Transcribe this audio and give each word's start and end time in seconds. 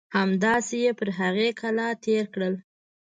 همداسې 0.17 0.75
یې 0.83 0.91
پر 0.99 1.09
هغې 1.19 1.49
کلا 1.59 1.87
تېر 2.05 2.23
کړل. 2.33 2.53